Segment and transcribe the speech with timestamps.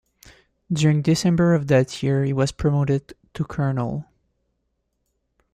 [0.73, 4.07] During December of that year, he was promoted to colonel.